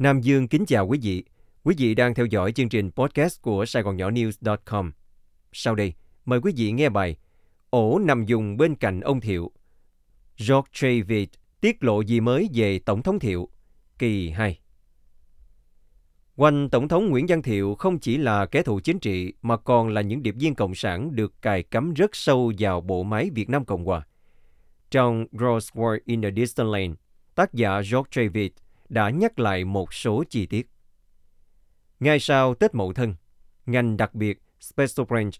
[0.00, 1.24] Nam Dương kính chào quý vị.
[1.62, 4.92] Quý vị đang theo dõi chương trình podcast của Sài Gòn Nhỏ News.com.
[5.52, 7.16] Sau đây, mời quý vị nghe bài
[7.70, 9.50] Ổ nằm dùng bên cạnh ông Thiệu.
[10.38, 11.28] George Travis
[11.60, 13.48] tiết lộ gì mới về Tổng thống Thiệu,
[13.98, 14.60] kỳ 2.
[16.36, 19.88] Quanh Tổng thống Nguyễn Văn Thiệu không chỉ là kẻ thù chính trị mà còn
[19.88, 23.50] là những điệp viên Cộng sản được cài cắm rất sâu vào bộ máy Việt
[23.50, 24.06] Nam Cộng Hòa.
[24.90, 26.94] Trong Gross War in the Distant Land,
[27.34, 28.50] tác giả George Travis
[28.90, 30.70] đã nhắc lại một số chi tiết.
[32.00, 33.14] Ngay sau Tết Mậu Thân,
[33.66, 35.34] ngành đặc biệt Special Branch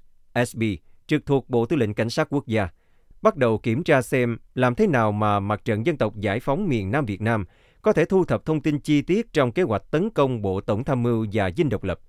[0.47, 0.63] SB
[1.07, 2.69] trực thuộc Bộ Tư lệnh Cảnh sát Quốc gia
[3.23, 6.69] bắt đầu kiểm tra xem làm thế nào mà Mặt trận Dân tộc Giải phóng
[6.69, 7.45] miền Nam Việt Nam
[7.83, 10.85] có thể thu thập thông tin chi tiết trong kế hoạch tấn công Bộ Tổng
[10.85, 12.01] tham mưu và dinh độc lập.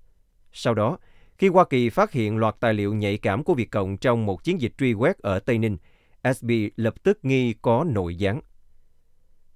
[0.52, 0.98] Sau đó,
[1.38, 4.44] khi Hoa Kỳ phát hiện loạt tài liệu nhạy cảm của Việt Cộng trong một
[4.44, 5.76] chiến dịch truy quét ở Tây Ninh,
[6.34, 8.40] SB lập tức nghi có nội gián.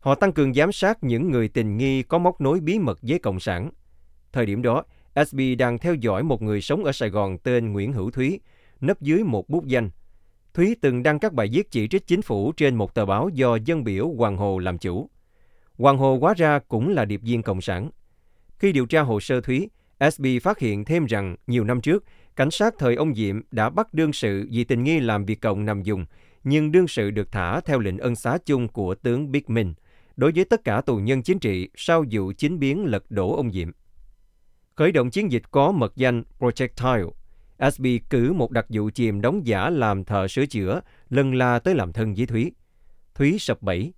[0.01, 3.19] Họ tăng cường giám sát những người tình nghi có móc nối bí mật với
[3.19, 3.71] Cộng sản.
[4.33, 4.85] Thời điểm đó,
[5.27, 8.41] SB đang theo dõi một người sống ở Sài Gòn tên Nguyễn Hữu Thúy,
[8.80, 9.91] nấp dưới một bút danh.
[10.55, 13.57] Thúy từng đăng các bài viết chỉ trích chính phủ trên một tờ báo do
[13.57, 15.11] dân biểu Hoàng Hồ làm chủ.
[15.79, 17.91] Hoàng Hồ hóa ra cũng là điệp viên Cộng sản.
[18.59, 19.69] Khi điều tra hồ sơ Thúy,
[20.13, 22.05] SB phát hiện thêm rằng nhiều năm trước,
[22.37, 25.65] cảnh sát thời ông Diệm đã bắt đương sự vì tình nghi làm việc cộng
[25.65, 26.07] nằm dùng,
[26.45, 29.75] nhưng đương sự được thả theo lệnh ân xá chung của tướng Big Minh
[30.17, 33.53] đối với tất cả tù nhân chính trị sau vụ chính biến lật đổ ông
[33.53, 33.71] Diệm.
[34.75, 37.11] Khởi động chiến dịch có mật danh Projectile,
[37.73, 41.75] SB cử một đặc vụ chìm đóng giả làm thợ sửa chữa, lần la tới
[41.75, 42.53] làm thân với Thúy.
[43.15, 43.93] Thúy sập bẫy.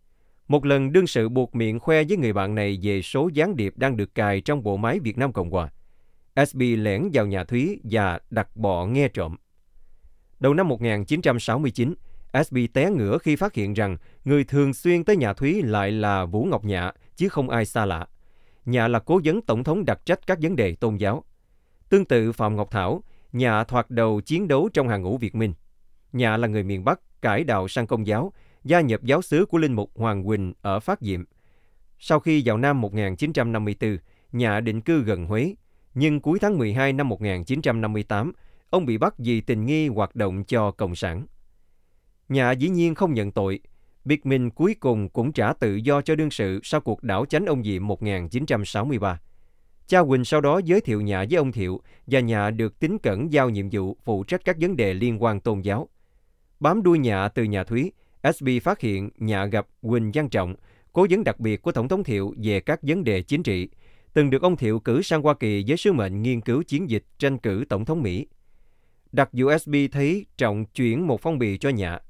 [0.49, 3.77] Một lần đương sự buộc miệng khoe với người bạn này về số gián điệp
[3.77, 5.71] đang được cài trong bộ máy Việt Nam Cộng Hòa.
[6.47, 9.37] SB lẻn vào nhà Thúy và đặt bọ nghe trộm.
[10.41, 11.95] Đầu năm 1969,
[12.45, 16.25] SB té ngửa khi phát hiện rằng người thường xuyên tới nhà Thúy lại là
[16.25, 18.07] Vũ Ngọc Nhạ, chứ không ai xa lạ.
[18.65, 21.25] Nhạ là cố vấn tổng thống đặc trách các vấn đề tôn giáo.
[21.89, 25.53] Tương tự Phạm Ngọc Thảo, Nhạ thoạt đầu chiến đấu trong hàng ngũ Việt Minh.
[26.12, 28.33] Nhạ là người miền Bắc, cải đạo sang công giáo,
[28.65, 31.25] gia nhập giáo xứ của Linh Mục Hoàng Quỳnh ở Phát Diệm.
[31.99, 33.99] Sau khi vào năm 1954,
[34.33, 35.55] Nhạ định cư gần Huế,
[35.95, 38.33] nhưng cuối tháng 12 năm 1958,
[38.71, 41.27] ông bị bắt vì tình nghi hoạt động cho Cộng sản.
[42.28, 43.61] Nhà dĩ nhiên không nhận tội.
[44.05, 47.47] Biệt Minh cuối cùng cũng trả tự do cho đương sự sau cuộc đảo chánh
[47.47, 49.21] ông Diệm 1963.
[49.87, 53.33] Cha Quỳnh sau đó giới thiệu nhà với ông Thiệu và nhà được tính cẩn
[53.33, 55.89] giao nhiệm vụ phụ trách các vấn đề liên quan tôn giáo.
[56.61, 57.93] Bám đuôi nhà từ nhà Thúy,
[58.34, 60.55] SB phát hiện nhà gặp Quỳnh Văn Trọng,
[60.93, 63.69] cố vấn đặc biệt của Tổng thống Thiệu về các vấn đề chính trị,
[64.12, 67.05] từng được ông Thiệu cử sang Hoa Kỳ với sứ mệnh nghiên cứu chiến dịch
[67.19, 68.27] tranh cử Tổng thống Mỹ.
[69.12, 72.00] Đặc vụ SB thấy Trọng chuyển một phong bì cho nhà.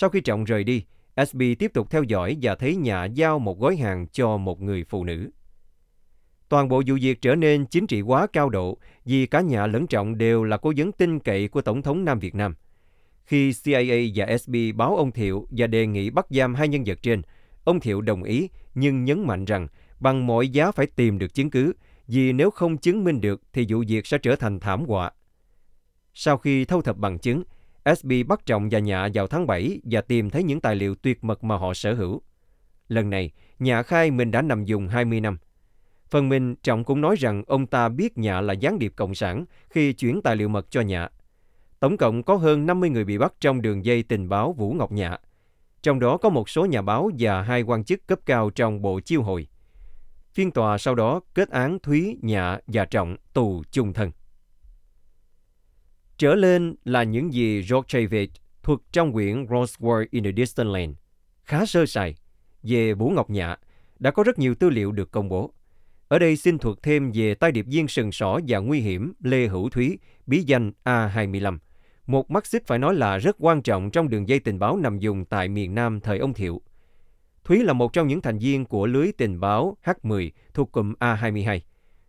[0.00, 0.84] Sau khi Trọng rời đi,
[1.26, 4.84] SB tiếp tục theo dõi và thấy nhà giao một gói hàng cho một người
[4.84, 5.30] phụ nữ.
[6.48, 9.86] Toàn bộ vụ việc trở nên chính trị hóa cao độ vì cả nhà lẫn
[9.86, 12.54] Trọng đều là cố vấn tin cậy của Tổng thống Nam Việt Nam.
[13.24, 16.98] Khi CIA và SB báo ông Thiệu và đề nghị bắt giam hai nhân vật
[17.02, 17.22] trên,
[17.64, 19.68] ông Thiệu đồng ý nhưng nhấn mạnh rằng
[20.00, 21.72] bằng mọi giá phải tìm được chứng cứ
[22.06, 25.10] vì nếu không chứng minh được thì vụ việc sẽ trở thành thảm họa.
[26.14, 27.42] Sau khi thâu thập bằng chứng,
[27.96, 31.24] SB bắt Trọng và Nhạ vào tháng 7 và tìm thấy những tài liệu tuyệt
[31.24, 32.22] mật mà họ sở hữu.
[32.88, 35.38] Lần này, Nhạ khai mình đã nằm dùng 20 năm.
[36.08, 39.44] Phần mình, Trọng cũng nói rằng ông ta biết Nhạ là gián điệp cộng sản
[39.70, 41.08] khi chuyển tài liệu mật cho Nhạ.
[41.80, 44.92] Tổng cộng có hơn 50 người bị bắt trong đường dây tình báo Vũ Ngọc
[44.92, 45.18] Nhạ.
[45.82, 49.00] Trong đó có một số nhà báo và hai quan chức cấp cao trong Bộ
[49.00, 49.48] Chiêu hồi.
[50.32, 54.10] Phiên tòa sau đó kết án Thúy, Nhạ và Trọng tù chung thân.
[56.18, 58.30] Trở lên là những gì George Travis
[58.62, 60.94] thuật trong quyển *Rosewood in the Distant Land.
[61.44, 62.14] Khá sơ sài.
[62.62, 63.56] Về Vũ Ngọc Nhạ,
[63.98, 65.52] đã có rất nhiều tư liệu được công bố.
[66.08, 69.46] Ở đây xin thuật thêm về tay điệp viên sừng sỏ và nguy hiểm Lê
[69.46, 71.58] Hữu Thúy, bí danh A25.
[72.06, 74.98] Một mắt xích phải nói là rất quan trọng trong đường dây tình báo nằm
[74.98, 76.60] dùng tại miền Nam thời ông Thiệu.
[77.44, 81.60] Thúy là một trong những thành viên của lưới tình báo H10 thuộc cụm A22.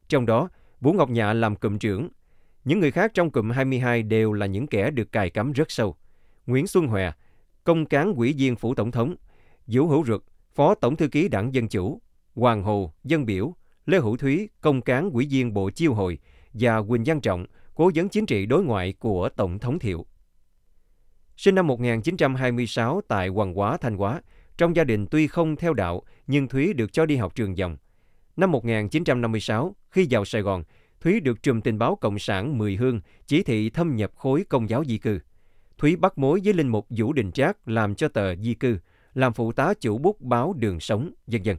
[0.07, 0.49] Trong đó,
[0.81, 2.09] Vũ Ngọc Nhạ làm cụm trưởng,
[2.65, 5.95] những người khác trong cụm 22 đều là những kẻ được cài cắm rất sâu.
[6.47, 7.11] Nguyễn Xuân Hòe,
[7.63, 9.15] công cán quỹ viên phủ tổng thống,
[9.67, 10.25] Vũ Hữu Rực,
[10.55, 12.01] phó tổng thư ký đảng Dân Chủ,
[12.35, 13.53] Hoàng Hồ, Dân Biểu,
[13.85, 16.19] Lê Hữu Thúy, công cán quỹ viên Bộ Chiêu Hội
[16.53, 17.45] và Quỳnh Văn Trọng,
[17.75, 20.05] cố vấn chính trị đối ngoại của Tổng thống Thiệu.
[21.37, 24.21] Sinh năm 1926 tại Hoàng Hóa, Thanh Hóa,
[24.57, 27.77] trong gia đình tuy không theo đạo nhưng Thúy được cho đi học trường dòng.
[28.37, 30.63] Năm 1956, khi vào Sài Gòn,
[31.01, 34.69] Thúy được trùm tình báo Cộng sản Mười Hương chỉ thị thâm nhập khối công
[34.69, 35.19] giáo di cư.
[35.77, 38.77] Thúy bắt mối với linh mục Vũ Đình Trác làm cho tờ di cư,
[39.13, 41.57] làm phụ tá chủ bút báo Đường Sống, dân dân.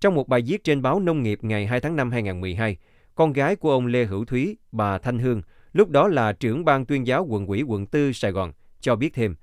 [0.00, 2.76] Trong một bài viết trên báo Nông nghiệp ngày 2 tháng 5 2012,
[3.14, 6.86] con gái của ông Lê Hữu Thúy, bà Thanh Hương, lúc đó là trưởng ban
[6.86, 9.36] tuyên giáo quận ủy quận 4 Sài Gòn, cho biết thêm,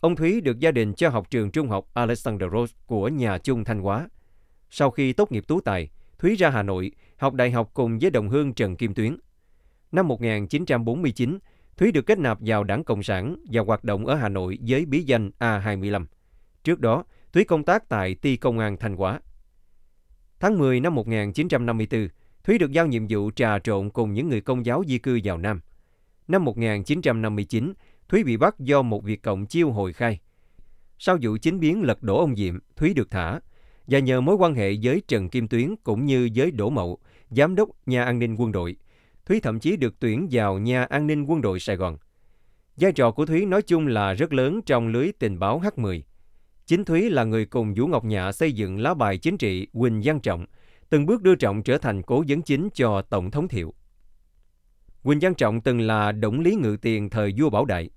[0.00, 3.64] ông Thúy được gia đình cho học trường trung học Alexander Rose của nhà chung
[3.64, 4.08] Thanh Hóa.
[4.70, 8.10] Sau khi tốt nghiệp tú tài, Thúy ra Hà Nội, học đại học cùng với
[8.10, 9.16] đồng hương Trần Kim Tuyến.
[9.92, 11.38] Năm 1949,
[11.76, 14.86] Thúy được kết nạp vào Đảng Cộng sản và hoạt động ở Hà Nội với
[14.86, 16.06] bí danh A25.
[16.64, 19.20] Trước đó, Thúy công tác tại Ti Công an Thanh Hóa.
[20.40, 22.08] Tháng 10 năm 1954,
[22.44, 25.38] Thúy được giao nhiệm vụ trà trộn cùng những người công giáo di cư vào
[25.38, 25.60] Nam.
[26.28, 27.72] Năm 1959,
[28.08, 30.20] Thúy bị bắt do một việc Cộng chiêu hồi khai.
[30.98, 33.40] Sau vụ chính biến lật đổ ông Diệm, Thúy được thả,
[33.88, 36.98] và nhờ mối quan hệ với Trần Kim Tuyến cũng như với Đỗ Mậu,
[37.30, 38.76] giám đốc nhà an ninh quân đội,
[39.26, 41.96] Thúy thậm chí được tuyển vào nhà an ninh quân đội Sài Gòn.
[42.76, 46.00] Vai trò của Thúy nói chung là rất lớn trong lưới tình báo H10.
[46.66, 50.00] Chính Thúy là người cùng Vũ Ngọc Nhạ xây dựng lá bài chính trị Quỳnh
[50.04, 50.46] Văn Trọng,
[50.90, 53.74] từng bước đưa Trọng trở thành cố vấn chính cho Tổng thống Thiệu.
[55.02, 57.90] Quỳnh Văn Trọng từng là động lý ngự tiền thời vua Bảo Đại.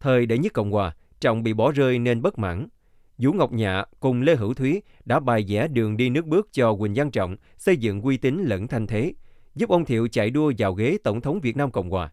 [0.00, 2.68] Thời đệ nhất Cộng Hòa, Trọng bị bỏ rơi nên bất mãn.
[3.20, 6.74] Vũ Ngọc Nhạ cùng Lê Hữu Thúy đã bài vẽ đường đi nước bước cho
[6.74, 9.12] Quỳnh Văn Trọng xây dựng uy tín lẫn thanh thế,
[9.54, 12.12] giúp ông Thiệu chạy đua vào ghế Tổng thống Việt Nam Cộng Hòa.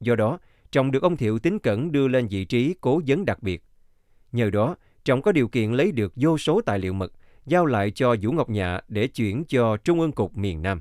[0.00, 0.38] Do đó,
[0.72, 3.64] Trọng được ông Thiệu tính cẩn đưa lên vị trí cố vấn đặc biệt.
[4.32, 7.12] Nhờ đó, Trọng có điều kiện lấy được vô số tài liệu mật,
[7.46, 10.80] giao lại cho Vũ Ngọc Nhạ để chuyển cho Trung ương Cục miền Nam.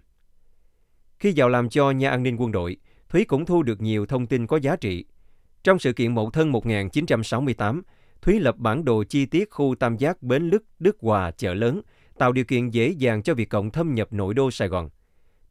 [1.19, 2.77] Khi vào làm cho nhà an ninh quân đội,
[3.09, 5.05] Thúy cũng thu được nhiều thông tin có giá trị.
[5.63, 7.81] Trong sự kiện Mậu Thân 1968,
[8.21, 11.81] Thúy lập bản đồ chi tiết khu tam giác Bến Lức, Đức Hòa, chợ lớn,
[12.17, 14.89] tạo điều kiện dễ dàng cho Việt Cộng thâm nhập nội đô Sài Gòn.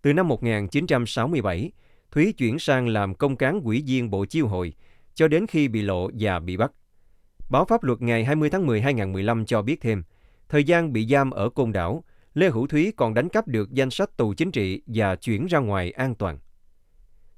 [0.02, 1.72] Từ năm 1967,
[2.10, 4.72] Thúy chuyển sang làm công cán quỹ viên Bộ Chiêu hội,
[5.14, 6.72] cho đến khi bị lộ và bị bắt.
[7.50, 10.02] Báo pháp luật ngày 20 tháng 10 2015 cho biết thêm,
[10.48, 13.90] thời gian bị giam ở Côn Đảo, Lê Hữu Thúy còn đánh cắp được danh
[13.90, 16.38] sách tù chính trị và chuyển ra ngoài an toàn.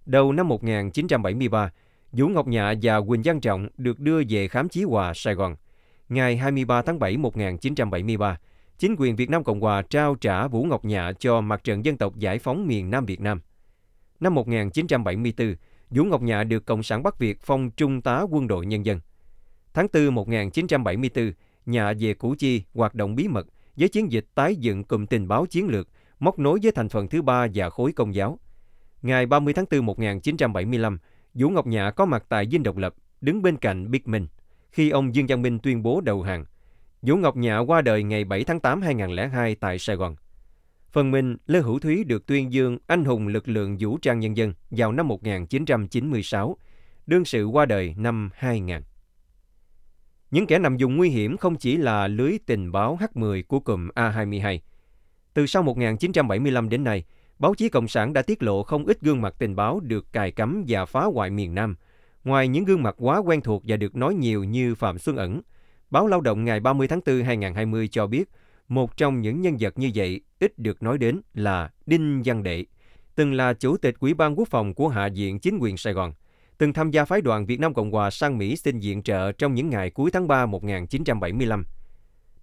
[0.07, 1.71] Đầu năm 1973,
[2.13, 5.57] Vũ Ngọc Nhạ và Quỳnh Văn Trọng được đưa về khám chí hòa Sài Gòn.
[6.09, 8.39] Ngày 23 tháng 7 1973,
[8.79, 11.97] chính quyền Việt Nam Cộng Hòa trao trả Vũ Ngọc Nhạ cho Mặt trận Dân
[11.97, 13.41] tộc Giải phóng miền Nam Việt Nam.
[14.21, 15.55] Năm 1974,
[15.91, 19.01] Vũ Ngọc Nhạ được Cộng sản Bắc Việt phong Trung tá Quân đội Nhân dân.
[19.75, 21.33] Tháng 4 1974,
[21.67, 25.29] Nhạ về Củ Chi hoạt động bí mật với chiến dịch tái dựng cụm tình
[25.29, 25.89] báo chiến lược,
[26.19, 28.39] móc nối với thành phần thứ ba và khối công giáo.
[29.03, 30.99] Ngày 30 tháng 4 1975,
[31.39, 34.27] Vũ Ngọc Nhạ có mặt tại Dinh Độc Lập, đứng bên cạnh Biết Minh,
[34.71, 36.45] khi ông Dương Văn Minh tuyên bố đầu hàng.
[37.03, 40.17] Vũ Ngọc Nhạ qua đời ngày 7 tháng 8 2002 tại Sài Gòn.
[40.93, 44.37] Phần mình, Lê Hữu Thúy được tuyên dương anh hùng lực lượng vũ trang nhân
[44.37, 46.57] dân vào năm 1996,
[47.07, 48.77] đương sự qua đời năm 2000.
[50.31, 53.89] Những kẻ nằm dùng nguy hiểm không chỉ là lưới tình báo H10 của cụm
[53.89, 54.59] A22.
[55.35, 57.05] Từ sau 1975 đến nay,
[57.39, 60.31] báo chí Cộng sản đã tiết lộ không ít gương mặt tình báo được cài
[60.33, 61.77] cắm và phá hoại miền Nam.
[62.25, 65.41] Ngoài những gương mặt quá quen thuộc và được nói nhiều như Phạm Xuân Ẩn,
[65.91, 68.29] báo Lao động ngày 30 tháng 4 2020 cho biết
[68.69, 72.65] một trong những nhân vật như vậy ít được nói đến là Đinh Văn Đệ,
[73.15, 76.13] từng là Chủ tịch Ủy ban Quốc phòng của Hạ viện Chính quyền Sài Gòn,
[76.59, 79.55] từng tham gia phái đoàn Việt Nam Cộng Hòa sang Mỹ xin viện trợ trong
[79.55, 81.65] những ngày cuối tháng 3 1975.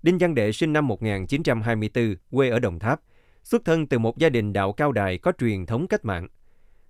[0.03, 3.01] Đinh Văn Đệ sinh năm 1924, quê ở Đồng Tháp,
[3.43, 6.27] xuất thân từ một gia đình đạo cao đài có truyền thống cách mạng.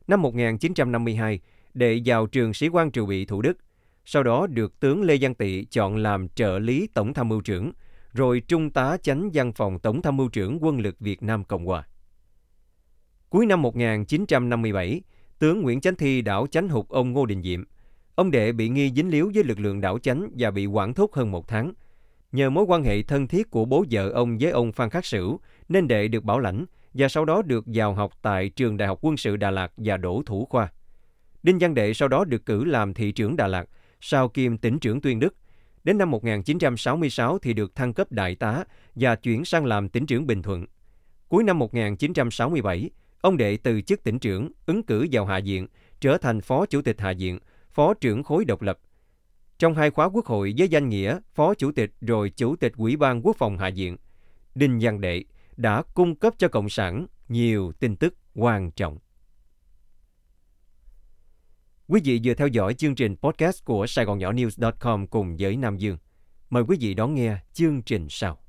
[0.08, 1.40] Năm 1952,
[1.74, 3.58] Đệ vào trường sĩ quan triều bị Thủ Đức,
[4.06, 7.72] sau đó được tướng Lê Văn Tị chọn làm trợ lý tổng tham mưu trưởng,
[8.14, 11.66] rồi trung tá chánh văn phòng tổng tham mưu trưởng quân lực Việt Nam Cộng
[11.66, 11.88] Hòa.
[13.30, 15.02] Cuối năm 1957,
[15.40, 17.64] tướng Nguyễn Chánh Thi đảo chánh hụt ông Ngô Đình Diệm.
[18.16, 21.14] Ông Đệ bị nghi dính líu với lực lượng đảo chánh và bị quản thúc
[21.14, 21.74] hơn một tháng.
[22.32, 25.40] Nhờ mối quan hệ thân thiết của bố vợ ông với ông Phan Khắc Sửu,
[25.70, 29.00] nên Đệ được bảo lãnh và sau đó được vào học tại Trường Đại học
[29.02, 30.72] Quân sự Đà Lạt và đổ thủ khoa.
[31.44, 33.66] Đinh Văn Đệ sau đó được cử làm thị trưởng Đà Lạt,
[34.02, 35.36] sau kiêm tỉnh trưởng Tuyên Đức.
[35.84, 38.64] Đến năm 1966 thì được thăng cấp đại tá
[38.96, 40.66] và chuyển sang làm tỉnh trưởng Bình Thuận.
[41.28, 42.90] Cuối năm 1967,
[43.22, 45.68] ông Đệ từ chức tỉnh trưởng, ứng cử vào Hạ viện,
[46.02, 47.40] trở thành Phó Chủ tịch Hạ viện,
[47.72, 48.80] Phó trưởng khối độc lập.
[49.60, 52.96] Trong hai khóa quốc hội với danh nghĩa Phó Chủ tịch rồi Chủ tịch Ủy
[52.96, 53.98] ban Quốc phòng Hạ viện,
[54.56, 55.24] Đinh Văn Đệ
[55.58, 58.98] đã cung cấp cho Cộng sản nhiều tin tức quan trọng.
[61.88, 65.58] Quý vị vừa theo dõi chương trình podcast của Sài Gòn Nhỏ News.com cùng với
[65.58, 65.98] Nam Dương.
[66.50, 68.43] Mời quý vị đón nghe chương trình sau.